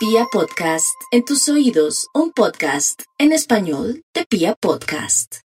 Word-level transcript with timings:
Pia 0.00 0.24
Podcast, 0.32 0.98
en 1.10 1.26
tus 1.26 1.46
oídos, 1.50 2.08
un 2.14 2.32
podcast 2.32 3.02
en 3.18 3.32
español 3.32 4.02
de 4.14 4.24
Pia 4.24 4.54
Podcast. 4.54 5.40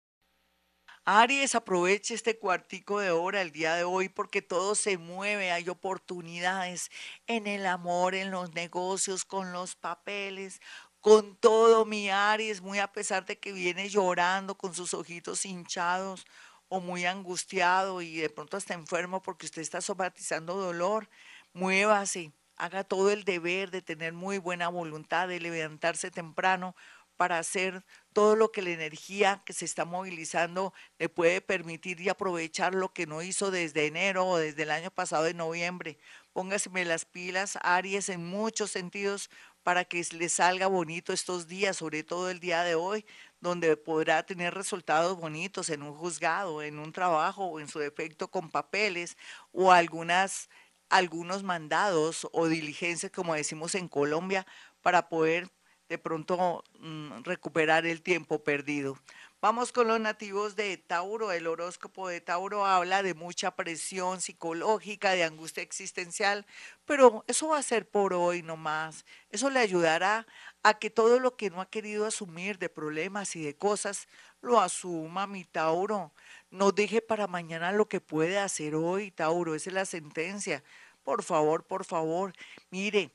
Aries, 1.05 1.55
aproveche 1.55 2.15
este 2.15 2.37
cuartico 2.37 2.99
de 2.99 3.11
hora 3.11 3.41
el 3.41 3.53
día 3.53 3.75
de 3.75 3.85
hoy 3.85 4.09
porque 4.09 4.41
todo 4.41 4.75
se 4.75 4.97
mueve, 4.97 5.53
hay 5.53 5.69
oportunidades 5.69 6.89
en 7.27 7.47
el 7.47 7.65
amor, 7.65 8.13
en 8.13 8.29
los 8.29 8.53
negocios, 8.53 9.23
con 9.23 9.53
los 9.53 9.77
papeles, 9.77 10.59
con 10.99 11.37
todo 11.37 11.85
mi 11.85 12.09
Aries, 12.09 12.59
muy 12.59 12.79
a 12.79 12.91
pesar 12.91 13.25
de 13.25 13.39
que 13.39 13.53
viene 13.53 13.87
llorando 13.87 14.57
con 14.57 14.73
sus 14.73 14.93
ojitos 14.93 15.45
hinchados 15.45 16.25
o 16.67 16.81
muy 16.81 17.05
angustiado 17.05 18.01
y 18.01 18.17
de 18.17 18.29
pronto 18.29 18.57
está 18.57 18.73
enfermo 18.73 19.21
porque 19.21 19.45
usted 19.45 19.61
está 19.61 19.79
somatizando 19.79 20.55
dolor, 20.55 21.07
muévase, 21.53 22.33
haga 22.61 22.83
todo 22.83 23.09
el 23.09 23.23
deber 23.23 23.71
de 23.71 23.81
tener 23.81 24.13
muy 24.13 24.37
buena 24.37 24.69
voluntad, 24.69 25.27
de 25.27 25.39
levantarse 25.39 26.11
temprano 26.11 26.75
para 27.17 27.39
hacer 27.39 27.83
todo 28.13 28.35
lo 28.35 28.51
que 28.51 28.61
la 28.61 28.69
energía 28.69 29.41
que 29.45 29.53
se 29.53 29.65
está 29.65 29.83
movilizando 29.83 30.71
le 30.99 31.09
puede 31.09 31.41
permitir 31.41 31.99
y 31.99 32.09
aprovechar 32.09 32.75
lo 32.75 32.93
que 32.93 33.07
no 33.07 33.23
hizo 33.23 33.49
desde 33.49 33.87
enero 33.87 34.27
o 34.27 34.37
desde 34.37 34.61
el 34.61 34.69
año 34.69 34.91
pasado 34.91 35.23
de 35.23 35.33
noviembre. 35.33 35.97
Póngaseme 36.33 36.85
las 36.85 37.05
pilas, 37.05 37.57
Aries, 37.63 38.09
en 38.09 38.23
muchos 38.23 38.69
sentidos 38.69 39.31
para 39.63 39.83
que 39.83 40.05
le 40.11 40.29
salga 40.29 40.67
bonito 40.67 41.13
estos 41.13 41.47
días, 41.47 41.77
sobre 41.77 42.03
todo 42.03 42.29
el 42.29 42.39
día 42.39 42.61
de 42.61 42.75
hoy, 42.75 43.07
donde 43.39 43.75
podrá 43.75 44.23
tener 44.23 44.53
resultados 44.53 45.17
bonitos 45.17 45.69
en 45.69 45.81
un 45.81 45.95
juzgado, 45.95 46.61
en 46.61 46.77
un 46.77 46.91
trabajo 46.91 47.45
o 47.45 47.59
en 47.59 47.67
su 47.67 47.79
defecto 47.79 48.29
con 48.29 48.51
papeles 48.51 49.17
o 49.51 49.71
algunas 49.71 50.47
algunos 50.91 51.43
mandados 51.43 52.27
o 52.33 52.47
diligencias, 52.47 53.11
como 53.11 53.33
decimos 53.33 53.75
en 53.75 53.87
Colombia, 53.87 54.45
para 54.81 55.09
poder 55.09 55.49
de 55.89 55.97
pronto 55.97 56.63
mm, 56.79 57.23
recuperar 57.23 57.85
el 57.85 58.01
tiempo 58.01 58.43
perdido. 58.43 58.97
Vamos 59.41 59.71
con 59.71 59.87
los 59.87 59.99
nativos 59.99 60.55
de 60.55 60.77
Tauro. 60.77 61.31
El 61.31 61.47
horóscopo 61.47 62.07
de 62.07 62.21
Tauro 62.21 62.65
habla 62.65 63.03
de 63.03 63.13
mucha 63.13 63.55
presión 63.55 64.21
psicológica, 64.21 65.11
de 65.11 65.23
angustia 65.23 65.63
existencial, 65.63 66.45
pero 66.85 67.25
eso 67.27 67.49
va 67.49 67.57
a 67.57 67.63
ser 67.63 67.89
por 67.89 68.13
hoy 68.13 68.41
nomás. 68.41 69.03
Eso 69.31 69.49
le 69.49 69.59
ayudará 69.59 70.27
a 70.63 70.77
que 70.77 70.89
todo 70.89 71.19
lo 71.19 71.35
que 71.35 71.49
no 71.49 71.59
ha 71.59 71.69
querido 71.69 72.05
asumir 72.05 72.57
de 72.57 72.69
problemas 72.69 73.35
y 73.35 73.43
de 73.43 73.57
cosas, 73.57 74.07
lo 74.41 74.61
asuma 74.61 75.27
mi 75.27 75.43
Tauro. 75.43 76.13
No 76.51 76.71
deje 76.71 77.01
para 77.01 77.27
mañana 77.27 77.71
lo 77.71 77.89
que 77.89 77.99
puede 77.99 78.37
hacer 78.37 78.75
hoy, 78.75 79.11
Tauro. 79.11 79.55
Esa 79.55 79.71
es 79.71 79.73
la 79.73 79.85
sentencia. 79.85 80.63
Por 81.03 81.23
favor, 81.23 81.65
por 81.65 81.85
favor, 81.85 82.33
mire, 82.69 83.11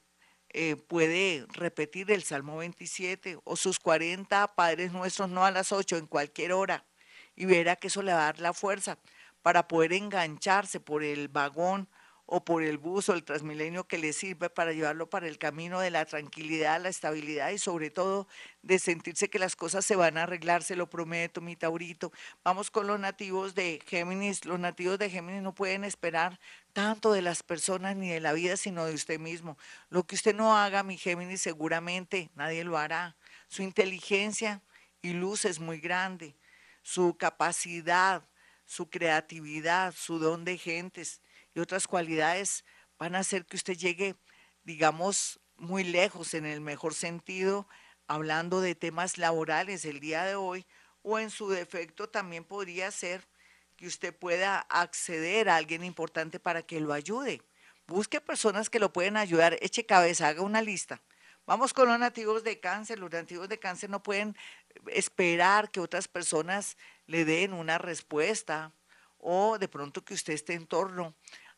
eh, 0.50 0.76
puede 0.76 1.46
repetir 1.52 2.10
el 2.10 2.22
Salmo 2.22 2.58
27 2.58 3.38
o 3.44 3.56
sus 3.56 3.78
40 3.78 4.54
Padres 4.54 4.92
Nuestros 4.92 5.28
no 5.28 5.44
a 5.44 5.50
las 5.50 5.72
8 5.72 5.96
en 5.96 6.06
cualquier 6.06 6.52
hora 6.52 6.86
y 7.34 7.44
verá 7.44 7.76
que 7.76 7.88
eso 7.88 8.02
le 8.02 8.12
va 8.12 8.20
a 8.20 8.24
dar 8.32 8.40
la 8.40 8.52
fuerza 8.52 8.98
para 9.42 9.68
poder 9.68 9.92
engancharse 9.92 10.80
por 10.80 11.04
el 11.04 11.28
vagón 11.28 11.88
o 12.26 12.44
por 12.44 12.64
el 12.64 12.76
bus 12.76 13.08
o 13.08 13.14
el 13.14 13.22
transmilenio 13.22 13.86
que 13.86 13.98
le 13.98 14.12
sirve 14.12 14.50
para 14.50 14.72
llevarlo 14.72 15.08
para 15.08 15.28
el 15.28 15.38
camino 15.38 15.78
de 15.78 15.90
la 15.90 16.04
tranquilidad, 16.04 16.80
la 16.82 16.88
estabilidad 16.88 17.50
y 17.50 17.58
sobre 17.58 17.90
todo 17.90 18.26
de 18.62 18.80
sentirse 18.80 19.30
que 19.30 19.38
las 19.38 19.54
cosas 19.54 19.86
se 19.86 19.94
van 19.94 20.18
a 20.18 20.24
arreglar, 20.24 20.64
se 20.64 20.74
lo 20.74 20.90
prometo, 20.90 21.40
mi 21.40 21.54
Taurito. 21.54 22.12
Vamos 22.42 22.72
con 22.72 22.88
los 22.88 22.98
nativos 22.98 23.54
de 23.54 23.80
Géminis. 23.86 24.44
Los 24.44 24.58
nativos 24.58 24.98
de 24.98 25.08
Géminis 25.08 25.40
no 25.40 25.54
pueden 25.54 25.84
esperar 25.84 26.40
tanto 26.72 27.12
de 27.12 27.22
las 27.22 27.44
personas 27.44 27.94
ni 27.94 28.08
de 28.08 28.20
la 28.20 28.32
vida, 28.32 28.56
sino 28.56 28.84
de 28.84 28.94
usted 28.94 29.20
mismo. 29.20 29.56
Lo 29.88 30.04
que 30.04 30.16
usted 30.16 30.34
no 30.34 30.56
haga, 30.56 30.82
mi 30.82 30.98
Géminis, 30.98 31.42
seguramente 31.42 32.30
nadie 32.34 32.64
lo 32.64 32.76
hará. 32.76 33.16
Su 33.46 33.62
inteligencia 33.62 34.62
y 35.00 35.12
luz 35.12 35.44
es 35.44 35.60
muy 35.60 35.78
grande. 35.78 36.34
Su 36.82 37.16
capacidad, 37.16 38.28
su 38.64 38.90
creatividad, 38.90 39.94
su 39.96 40.18
don 40.18 40.44
de 40.44 40.58
gentes 40.58 41.20
y 41.56 41.60
otras 41.60 41.88
cualidades 41.88 42.66
van 42.98 43.14
a 43.14 43.20
hacer 43.20 43.46
que 43.46 43.56
usted 43.56 43.78
llegue, 43.78 44.14
digamos, 44.64 45.40
muy 45.56 45.84
lejos 45.84 46.34
en 46.34 46.44
el 46.44 46.60
mejor 46.60 46.92
sentido, 46.92 47.66
hablando 48.06 48.60
de 48.60 48.74
temas 48.74 49.16
laborales 49.16 49.86
el 49.86 49.98
día 49.98 50.24
de 50.24 50.34
hoy, 50.34 50.66
o 51.00 51.18
en 51.18 51.30
su 51.30 51.48
defecto 51.48 52.10
también 52.10 52.44
podría 52.44 52.90
ser 52.90 53.26
que 53.76 53.86
usted 53.86 54.14
pueda 54.14 54.60
acceder 54.68 55.48
a 55.48 55.56
alguien 55.56 55.82
importante 55.82 56.38
para 56.38 56.62
que 56.62 56.78
lo 56.78 56.92
ayude. 56.92 57.40
Busque 57.86 58.20
personas 58.20 58.68
que 58.68 58.78
lo 58.78 58.92
pueden 58.92 59.16
ayudar, 59.16 59.56
eche 59.62 59.86
cabeza, 59.86 60.28
haga 60.28 60.42
una 60.42 60.60
lista. 60.60 61.00
Vamos 61.46 61.72
con 61.72 61.88
los 61.88 61.98
nativos 61.98 62.44
de 62.44 62.60
cáncer. 62.60 62.98
Los 62.98 63.12
nativos 63.12 63.48
de 63.48 63.58
cáncer 63.58 63.88
no 63.88 64.02
pueden 64.02 64.36
esperar 64.88 65.70
que 65.70 65.80
otras 65.80 66.06
personas 66.06 66.76
le 67.06 67.24
den 67.24 67.54
una 67.54 67.78
respuesta 67.78 68.74
o 69.18 69.58
de 69.58 69.68
pronto 69.68 70.04
que 70.04 70.14
usted 70.14 70.34
esté 70.34 70.54
en 70.54 70.66
torno 70.66 71.14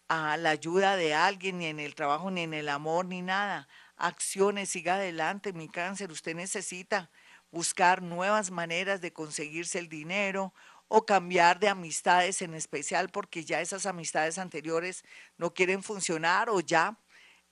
a 0.08 0.36
la 0.36 0.50
ayuda 0.50 0.96
de 0.96 1.14
alguien, 1.14 1.58
ni 1.58 1.66
en 1.66 1.80
el 1.80 1.94
trabajo, 1.94 2.30
ni 2.30 2.42
en 2.42 2.54
el 2.54 2.68
amor, 2.68 3.06
ni 3.06 3.22
nada. 3.22 3.68
Acciones, 3.96 4.70
siga 4.70 4.94
adelante, 4.94 5.52
mi 5.52 5.68
cáncer. 5.68 6.10
Usted 6.10 6.34
necesita 6.34 7.10
buscar 7.50 8.02
nuevas 8.02 8.50
maneras 8.50 9.00
de 9.00 9.12
conseguirse 9.12 9.78
el 9.78 9.88
dinero 9.88 10.52
o 10.88 11.04
cambiar 11.04 11.60
de 11.60 11.68
amistades 11.68 12.40
en 12.42 12.54
especial 12.54 13.10
porque 13.10 13.44
ya 13.44 13.60
esas 13.60 13.86
amistades 13.86 14.38
anteriores 14.38 15.04
no 15.36 15.52
quieren 15.52 15.82
funcionar 15.82 16.48
o 16.48 16.60
ya 16.60 16.98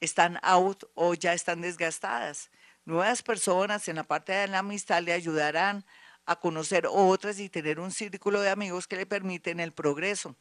están 0.01 0.39
out 0.43 0.85
o 0.95 1.15
ya 1.15 1.35
están 1.35 1.61
desgastadas. 1.61 2.51
Nuevas 2.85 3.23
personas 3.23 3.89
en 3.89 3.97
la 3.97 4.05
parte 4.05 4.33
de 4.33 4.47
la 4.49 4.61
amistad 4.61 5.03
le 5.03 5.13
ayudarán 5.13 5.85
a 6.25 6.37
conocer 6.37 6.87
otras 6.91 7.39
y 7.39 7.49
tener 7.49 7.79
un 7.79 7.93
círculo 7.93 8.41
de 8.41 8.51
amigos 8.51 8.87
que 8.87 8.97
le 8.97 9.07
permiten 9.07 9.61
el 9.61 9.73
progreso. 9.73 10.37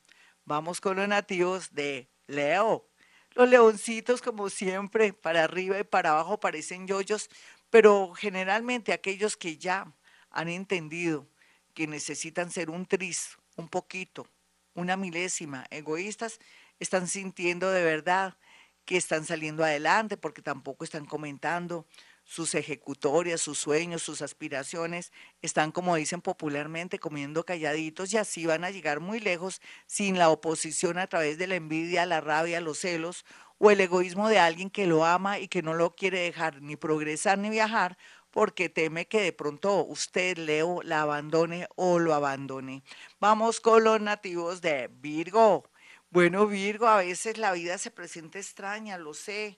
Vamos 0.47 0.79
con 0.79 0.97
los 0.97 1.07
nativos 1.07 1.73
de 1.73 2.07
Leo. 2.27 2.87
Los 3.33 3.49
leoncitos, 3.49 4.21
como 4.21 4.51
siempre, 4.51 5.11
para 5.11 5.43
arriba 5.43 5.79
y 5.79 5.83
para 5.83 6.11
abajo 6.11 6.39
parecen 6.39 6.85
yoyos, 6.85 7.31
pero 7.71 8.13
generalmente 8.13 8.93
aquellos 8.93 9.37
que 9.37 9.57
ya 9.57 9.91
han 10.29 10.47
entendido 10.47 11.27
que 11.73 11.87
necesitan 11.87 12.51
ser 12.51 12.69
un 12.69 12.85
tris, 12.85 13.37
un 13.55 13.67
poquito, 13.69 14.27
una 14.75 14.95
milésima, 14.97 15.65
egoístas, 15.71 16.39
están 16.79 17.07
sintiendo 17.07 17.71
de 17.71 17.83
verdad 17.83 18.37
que 18.85 18.97
están 18.97 19.25
saliendo 19.25 19.63
adelante 19.63 20.15
porque 20.15 20.43
tampoco 20.43 20.83
están 20.83 21.05
comentando 21.05 21.87
sus 22.25 22.55
ejecutorias, 22.55 23.39
sus 23.39 23.59
sueños, 23.59 24.03
sus 24.03 24.21
aspiraciones, 24.21 25.13
están, 25.41 25.71
como 25.71 25.95
dicen 25.95 26.21
popularmente, 26.21 26.99
comiendo 26.99 27.45
calladitos 27.45 28.11
y 28.11 28.17
así 28.17 28.45
van 28.45 28.63
a 28.63 28.71
llegar 28.71 28.99
muy 28.99 29.19
lejos 29.19 29.61
sin 29.85 30.17
la 30.17 30.29
oposición 30.29 30.97
a 30.97 31.07
través 31.07 31.37
de 31.37 31.47
la 31.47 31.55
envidia, 31.55 32.05
la 32.05 32.21
rabia, 32.21 32.59
los 32.59 32.79
celos 32.79 33.25
o 33.59 33.71
el 33.71 33.79
egoísmo 33.79 34.27
de 34.27 34.39
alguien 34.39 34.69
que 34.69 34.87
lo 34.87 35.05
ama 35.05 35.39
y 35.39 35.47
que 35.47 35.61
no 35.61 35.75
lo 35.75 35.95
quiere 35.95 36.19
dejar 36.19 36.61
ni 36.61 36.75
progresar 36.75 37.37
ni 37.37 37.49
viajar 37.49 37.97
porque 38.31 38.67
teme 38.67 39.07
que 39.07 39.21
de 39.21 39.31
pronto 39.31 39.85
usted, 39.85 40.37
Leo, 40.37 40.81
la 40.83 41.03
abandone 41.03 41.69
o 41.75 41.99
lo 41.99 42.13
abandone. 42.13 42.83
Vamos 43.21 43.61
con 43.61 43.85
los 43.85 44.01
nativos 44.01 44.59
de 44.59 44.89
Virgo. 44.89 45.63
Bueno, 46.09 46.45
Virgo, 46.45 46.87
a 46.87 46.97
veces 46.97 47.37
la 47.37 47.53
vida 47.53 47.77
se 47.77 47.91
presenta 47.91 48.37
extraña, 48.37 48.97
lo 48.97 49.13
sé, 49.13 49.57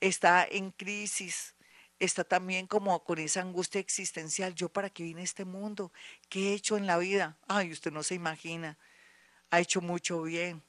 está 0.00 0.46
en 0.50 0.70
crisis, 0.70 1.54
está 2.00 2.24
también 2.24 2.66
como 2.66 3.04
con 3.04 3.18
esa 3.18 3.42
angustia 3.42 3.80
existencial. 3.80 4.54
¿Yo 4.54 4.68
para 4.70 4.90
qué 4.90 5.04
vine 5.04 5.20
a 5.20 5.24
este 5.24 5.44
mundo? 5.44 5.92
¿Qué 6.28 6.50
he 6.50 6.54
hecho 6.54 6.76
en 6.76 6.86
la 6.86 6.98
vida? 6.98 7.36
Ay, 7.46 7.70
usted 7.70 7.92
no 7.92 8.02
se 8.02 8.14
imagina. 8.14 8.78
Ha 9.50 9.60
hecho 9.60 9.80
mucho 9.80 10.22
bien, 10.22 10.62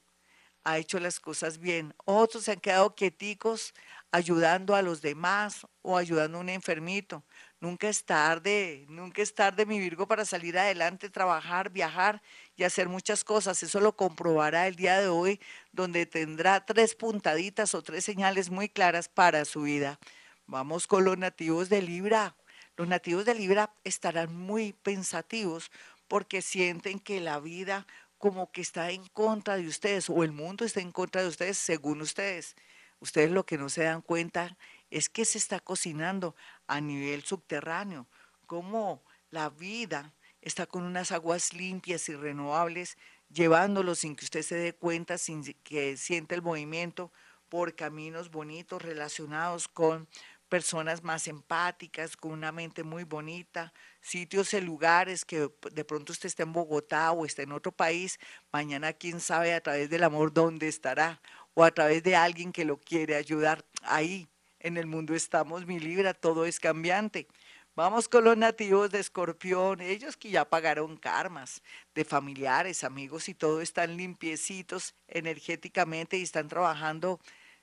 ha 0.64 0.78
hecho 0.78 1.00
las 1.00 1.18
cosas 1.20 1.58
bien. 1.58 1.94
Otros 2.04 2.44
se 2.44 2.52
han 2.52 2.60
quedado 2.60 2.94
quieticos 2.94 3.74
ayudando 4.10 4.74
a 4.74 4.82
los 4.82 5.00
demás 5.00 5.66
o 5.80 5.96
ayudando 5.96 6.38
a 6.38 6.40
un 6.42 6.48
enfermito. 6.48 7.24
Nunca 7.60 7.88
es 7.88 8.04
tarde, 8.04 8.84
nunca 8.88 9.22
es 9.22 9.34
tarde, 9.34 9.64
mi 9.64 9.78
Virgo, 9.78 10.06
para 10.06 10.24
salir 10.24 10.58
adelante, 10.58 11.08
trabajar, 11.08 11.70
viajar 11.70 12.20
y 12.56 12.64
hacer 12.64 12.88
muchas 12.88 13.24
cosas. 13.24 13.62
Eso 13.62 13.80
lo 13.80 13.96
comprobará 13.96 14.66
el 14.66 14.74
día 14.76 15.00
de 15.00 15.08
hoy, 15.08 15.40
donde 15.70 16.04
tendrá 16.04 16.66
tres 16.66 16.94
puntaditas 16.96 17.74
o 17.74 17.82
tres 17.82 18.04
señales 18.04 18.50
muy 18.50 18.68
claras 18.68 19.08
para 19.08 19.44
su 19.44 19.62
vida. 19.62 19.98
Vamos 20.46 20.86
con 20.86 21.04
los 21.04 21.16
nativos 21.16 21.68
de 21.68 21.82
Libra. 21.82 22.36
Los 22.76 22.88
nativos 22.88 23.24
de 23.24 23.34
Libra 23.34 23.74
estarán 23.84 24.34
muy 24.34 24.72
pensativos 24.72 25.70
porque 26.08 26.42
sienten 26.42 26.98
que 26.98 27.20
la 27.20 27.38
vida 27.38 27.86
como 28.18 28.50
que 28.52 28.60
está 28.60 28.90
en 28.90 29.06
contra 29.08 29.56
de 29.56 29.66
ustedes 29.66 30.10
o 30.10 30.22
el 30.22 30.32
mundo 30.32 30.64
está 30.64 30.80
en 30.80 30.92
contra 30.92 31.22
de 31.22 31.28
ustedes 31.28 31.58
según 31.58 32.02
ustedes. 32.02 32.56
Ustedes 33.00 33.30
lo 33.30 33.46
que 33.46 33.58
no 33.58 33.68
se 33.68 33.84
dan 33.84 34.02
cuenta 34.02 34.56
es 34.90 35.08
que 35.08 35.24
se 35.24 35.38
está 35.38 35.58
cocinando 35.58 36.36
a 36.66 36.80
nivel 36.80 37.22
subterráneo, 37.22 38.06
como 38.46 39.02
la 39.30 39.48
vida 39.48 40.12
está 40.40 40.66
con 40.66 40.82
unas 40.82 41.12
aguas 41.12 41.52
limpias 41.52 42.08
y 42.08 42.14
renovables, 42.14 42.98
llevándolo 43.30 43.94
sin 43.94 44.14
que 44.14 44.24
usted 44.24 44.42
se 44.42 44.56
dé 44.56 44.72
cuenta, 44.74 45.18
sin 45.18 45.42
que 45.64 45.96
siente 45.96 46.34
el 46.34 46.42
movimiento 46.42 47.10
por 47.52 47.74
caminos 47.74 48.30
bonitos 48.30 48.80
relacionados 48.80 49.68
con 49.68 50.08
personas 50.48 51.04
más 51.04 51.28
empáticas, 51.28 52.16
con 52.16 52.32
una 52.32 52.50
mente 52.50 52.82
muy 52.82 53.04
bonita, 53.04 53.74
sitios 54.00 54.54
y 54.54 54.60
lugares 54.62 55.26
que 55.26 55.50
de 55.70 55.84
pronto 55.84 56.12
usted 56.12 56.28
está 56.28 56.44
en 56.44 56.54
Bogotá 56.54 57.12
o 57.12 57.26
está 57.26 57.42
en 57.42 57.52
otro 57.52 57.70
país, 57.70 58.18
mañana 58.50 58.94
quién 58.94 59.20
sabe 59.20 59.52
a 59.52 59.60
través 59.60 59.90
del 59.90 60.02
amor 60.02 60.32
dónde 60.32 60.66
estará 60.66 61.20
o 61.52 61.62
a 61.62 61.70
través 61.70 62.02
de 62.02 62.16
alguien 62.16 62.52
que 62.52 62.64
lo 62.64 62.78
quiere 62.78 63.16
ayudar. 63.16 63.66
Ahí 63.82 64.28
en 64.58 64.78
el 64.78 64.86
mundo 64.86 65.14
estamos, 65.14 65.66
mi 65.66 65.78
Libra, 65.78 66.14
todo 66.14 66.46
es 66.46 66.58
cambiante. 66.58 67.28
Vamos 67.74 68.08
con 68.08 68.24
los 68.24 68.36
nativos 68.38 68.90
de 68.90 69.00
Escorpión, 69.00 69.82
ellos 69.82 70.16
que 70.16 70.30
ya 70.30 70.46
pagaron 70.46 70.96
karmas 70.96 71.62
de 71.94 72.06
familiares, 72.06 72.82
amigos 72.82 73.28
y 73.28 73.34
todo 73.34 73.60
están 73.60 73.98
limpiecitos 73.98 74.94
energéticamente 75.06 76.16
y 76.16 76.22
están 76.22 76.48
trabajando 76.48 77.20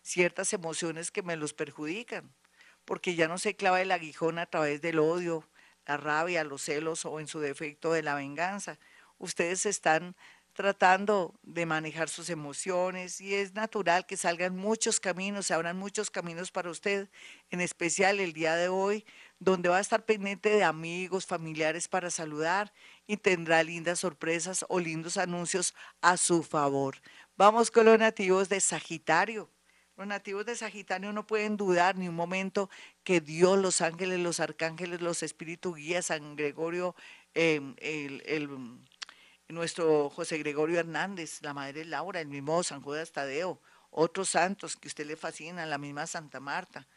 ciertas 0.09 0.53
emociones 0.53 1.11
que 1.11 1.23
me 1.23 1.35
los 1.35 1.53
perjudican 1.53 2.33
porque 2.89 3.13
ya 3.13 3.27
no 3.27 3.38
se 3.38 3.56
clava 3.56 3.81
el 3.81 3.91
aguijón 3.91 4.39
a 4.39 4.47
través 4.47 4.81
del 4.81 4.97
odio, 4.97 5.47
la 5.85 5.97
rabia, 5.97 6.44
los 6.44 6.63
celos 6.63 7.06
o 7.06 7.19
en 7.19 7.27
su 7.27 7.39
defecto 7.39 7.94
de 7.94 8.01
la 8.01 8.15
venganza. 8.15 8.79
Ustedes 9.19 9.67
están 9.67 10.15
tratando 10.53 11.35
de 11.44 11.67
manejar 11.67 12.09
sus 12.09 12.31
emociones 12.31 13.21
y 13.21 13.35
es 13.35 13.53
natural 13.53 14.07
que 14.07 14.17
salgan 14.17 14.57
muchos 14.57 15.00
caminos, 15.00 15.45
se 15.45 15.53
abran 15.53 15.77
muchos 15.77 16.09
caminos 16.09 16.50
para 16.50 16.71
usted, 16.71 17.09
en 17.51 17.61
especial 17.61 18.19
el 18.19 18.33
día 18.33 18.56
de 18.56 18.69
hoy, 18.69 19.06
donde 19.38 19.69
va 19.69 19.77
a 19.77 19.81
estar 19.81 20.03
pendiente 20.03 20.50
de 20.50 20.63
amigos, 20.63 21.27
familiares 21.27 21.88
para 21.88 22.09
saludar 22.09 22.73
y 23.06 23.17
tendrá 23.17 23.61
lindas 23.61 24.00
sorpresas 24.00 24.65
o 24.67 24.79
lindos 24.79 25.17
anuncios 25.17 25.75
a 26.01 26.17
su 26.17 26.41
favor. 26.41 26.95
Vamos 27.38 27.69
con 27.69 27.85
los 27.85 28.00
nativos 28.00 28.50
de 28.50 28.59
Sagitario. 28.59 29.47
Los 30.00 30.07
nativos 30.07 30.46
de 30.46 30.56
Sagitario 30.56 31.12
no 31.12 31.28
pueden 31.28 31.57
dudar 31.57 31.98
ni 31.98 32.07
un 32.07 32.16
momento 32.16 32.69
que 33.04 33.19
Dios, 33.19 33.60
los 33.60 33.81
ángeles, 33.81 34.18
los 34.22 34.40
arcángeles, 34.40 35.01
los 35.01 35.24
espíritus 35.24 35.75
guías, 35.75 36.06
San 36.06 36.38
Gregorio, 36.38 36.96
em, 37.34 37.75
el, 37.80 38.48
nuestro 39.50 40.10
José 40.10 40.38
Gregorio 40.38 40.80
Hernández, 40.80 41.42
la 41.42 41.54
Madre 41.54 41.84
Laura, 41.84 42.22
el 42.22 42.30
mismo 42.30 42.63
San 42.63 42.81
Judas 42.81 43.12
Tadeo, 43.12 43.62
otros 43.92 44.30
santos 44.30 44.78
que 44.78 44.88
usted 44.88 45.06
le 45.06 45.18
fascinan, 45.18 45.69
la 45.69 45.78
misma 45.78 46.07
Santa 46.07 46.40
Marta 46.40 46.88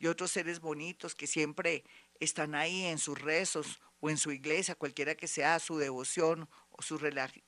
y 0.00 0.08
otros 0.08 0.32
seres 0.32 0.58
bonitos 0.58 1.14
que 1.14 1.28
siempre 1.28 1.84
están 2.18 2.56
ahí 2.56 2.86
en 2.86 2.98
sus 2.98 3.20
rezos 3.20 3.78
o 4.00 4.10
en 4.10 4.16
su 4.16 4.32
iglesia, 4.32 4.74
cualquiera 4.74 5.14
que 5.14 5.28
sea 5.28 5.60
su 5.60 5.78
devoción 5.78 6.48
su, 6.78 6.98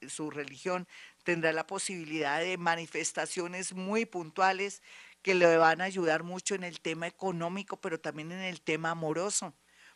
su 0.09 0.31
religión, 0.31 0.89
tendrá 1.25 1.53
la 1.53 1.67
posibilidad 1.67 2.41
de 2.41 2.59
manifestaciones 2.59 3.73
muy 3.73 4.07
puntuales 4.07 4.83
que 5.23 5.35
le 5.35 5.57
van 5.57 5.81
a 5.81 5.85
ayudar 5.85 6.23
mucho 6.23 6.55
en 6.55 6.65
el 6.65 6.81
tema 6.81 7.07
económico, 7.07 7.81
pero 7.81 8.01
también 8.01 8.33
en 8.33 8.41
el 8.41 8.61
tema 8.61 8.91
amoroso. 8.91 9.55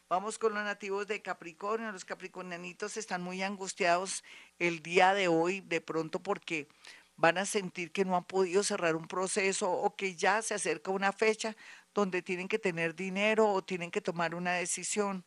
Vamos 0.09 0.39
con 0.39 0.55
los 0.55 0.63
nativos 0.65 1.07
de 1.07 1.23
Capricornio. 1.23 1.91
Los 1.91 2.05
capricornianitos 2.05 2.97
están 2.99 3.23
muy 3.23 3.43
angustiados 3.43 4.23
el 4.59 4.83
día 4.83 5.15
de 5.15 5.29
hoy, 5.29 5.61
de 5.61 5.81
pronto 5.81 6.23
porque 6.23 6.69
van 7.17 7.39
a 7.39 7.47
sentir 7.47 7.91
que 7.91 8.05
no 8.05 8.17
han 8.17 8.25
podido 8.25 8.63
cerrar 8.63 8.97
un 8.97 9.09
proceso 9.09 9.71
o 9.71 9.97
que 9.97 10.15
ya 10.15 10.43
se 10.43 10.55
acerca 10.55 10.91
una 10.91 11.13
fecha 11.13 11.57
donde 11.95 12.23
tienen 12.23 12.49
que 12.49 12.59
tener 12.59 12.95
dinero 12.95 13.49
o 13.49 13.63
tienen 13.65 13.91
que 13.91 14.01
tomar 14.01 14.35
una 14.35 14.53
decisión. 14.53 15.25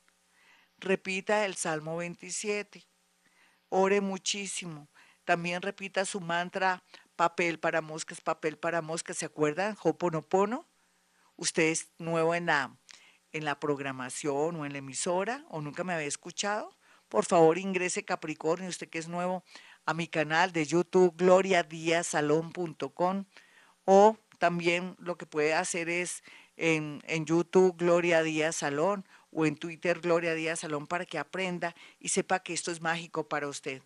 Repita 0.80 1.46
el 1.46 1.56
Salmo 1.56 1.98
27. 1.98 2.86
Ore 3.70 4.02
muchísimo. 4.02 4.90
También 5.26 5.62
repita 5.62 6.06
su 6.06 6.22
mantra, 6.22 6.84
papel 7.16 7.60
para 7.60 7.82
moscas, 7.82 8.22
papel 8.22 8.58
para 8.58 8.82
moscas. 8.82 9.18
¿Se 9.18 9.26
acuerdan? 9.26 9.78
Hoponopono. 9.84 10.68
Usted 11.36 11.64
es 11.64 11.90
nuevo 11.98 12.34
en 12.34 12.46
la, 12.48 12.78
en 13.32 13.46
la 13.46 13.60
programación 13.60 14.56
o 14.56 14.66
en 14.66 14.72
la 14.72 14.80
emisora 14.80 15.46
o 15.50 15.62
nunca 15.62 15.84
me 15.84 15.94
había 15.94 16.08
escuchado. 16.08 16.76
Por 17.10 17.26
favor, 17.26 17.58
ingrese 17.58 18.06
Capricornio, 18.06 18.70
usted 18.70 18.90
que 18.90 19.00
es 19.00 19.08
nuevo, 19.08 19.44
a 19.86 19.94
mi 19.94 20.08
canal 20.08 20.52
de 20.52 20.66
YouTube, 20.66 21.16
gloriadiasalón.com 21.16 23.26
o 23.86 24.18
también 24.40 24.96
lo 25.00 25.18
que 25.18 25.26
puede 25.26 25.54
hacer 25.54 25.88
es 25.90 26.22
en, 26.58 27.02
en, 27.08 27.26
YouTube 27.26 27.78
Gloria 27.78 28.24
Díaz 28.24 28.58
Salón 28.58 29.06
o 29.32 29.46
en 29.46 29.56
Twitter 29.56 30.00
Gloria 30.00 30.34
Díaz 30.34 30.60
Salón 30.62 30.88
para 30.88 31.06
que 31.06 31.18
aprenda 31.18 31.76
y 32.00 32.10
sepa 32.10 32.40
que 32.40 32.54
esto 32.54 32.72
es 32.72 32.82
mágico 32.82 33.28
para 33.28 33.48
usted. 33.48 33.82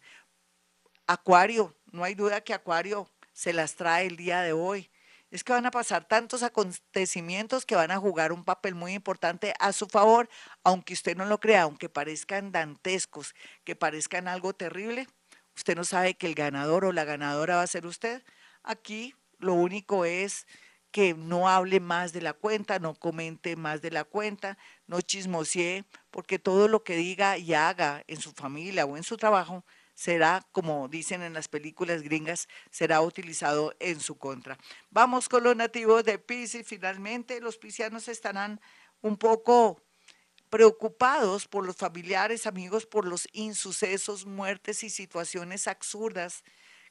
Acuario, 1.07 1.75
no 1.91 2.03
hay 2.03 2.15
duda 2.15 2.41
que 2.41 2.53
Acuario 2.53 3.09
se 3.33 3.53
las 3.53 3.75
trae 3.75 4.07
el 4.07 4.17
día 4.17 4.41
de 4.41 4.53
hoy. 4.53 4.89
Es 5.29 5.43
que 5.43 5.53
van 5.53 5.65
a 5.65 5.71
pasar 5.71 6.05
tantos 6.05 6.43
acontecimientos 6.43 7.65
que 7.65 7.75
van 7.75 7.91
a 7.91 7.97
jugar 7.97 8.33
un 8.33 8.43
papel 8.43 8.75
muy 8.75 8.93
importante 8.93 9.53
a 9.59 9.71
su 9.71 9.87
favor, 9.87 10.29
aunque 10.63 10.93
usted 10.93 11.15
no 11.15 11.25
lo 11.25 11.39
crea, 11.39 11.63
aunque 11.63 11.87
parezcan 11.87 12.51
dantescos, 12.51 13.33
que 13.63 13.75
parezcan 13.75 14.27
algo 14.27 14.53
terrible. 14.53 15.07
Usted 15.55 15.75
no 15.75 15.85
sabe 15.85 16.15
que 16.15 16.27
el 16.27 16.35
ganador 16.35 16.83
o 16.85 16.91
la 16.91 17.05
ganadora 17.05 17.55
va 17.57 17.61
a 17.63 17.67
ser 17.67 17.85
usted. 17.85 18.23
Aquí 18.63 19.15
lo 19.39 19.53
único 19.53 20.05
es 20.05 20.47
que 20.91 21.13
no 21.13 21.49
hable 21.49 21.79
más 21.79 22.13
de 22.13 22.21
la 22.21 22.33
cuenta, 22.33 22.79
no 22.79 22.93
comente 22.95 23.55
más 23.55 23.81
de 23.81 23.91
la 23.91 24.03
cuenta, 24.03 24.57
no 24.87 25.01
chismosee, 25.01 25.85
porque 26.11 26.37
todo 26.37 26.67
lo 26.67 26.83
que 26.83 26.95
diga 26.95 27.37
y 27.37 27.53
haga 27.53 28.03
en 28.07 28.19
su 28.19 28.31
familia 28.33 28.85
o 28.85 28.97
en 28.97 29.03
su 29.03 29.17
trabajo 29.17 29.63
será, 29.95 30.45
como 30.51 30.87
dicen 30.87 31.21
en 31.21 31.33
las 31.33 31.47
películas 31.47 32.01
gringas, 32.01 32.47
será 32.71 33.01
utilizado 33.01 33.73
en 33.79 33.99
su 33.99 34.17
contra. 34.17 34.57
Vamos 34.89 35.29
con 35.29 35.43
los 35.43 35.55
nativos 35.55 36.03
de 36.03 36.17
Pisces. 36.17 36.67
Finalmente, 36.67 37.39
los 37.39 37.57
piscianos 37.57 38.07
estarán 38.07 38.59
un 39.01 39.17
poco 39.17 39.81
preocupados 40.49 41.47
por 41.47 41.65
los 41.65 41.77
familiares, 41.77 42.45
amigos, 42.45 42.85
por 42.85 43.05
los 43.05 43.27
insucesos, 43.31 44.25
muertes 44.25 44.83
y 44.83 44.89
situaciones 44.89 45.67
absurdas 45.67 46.43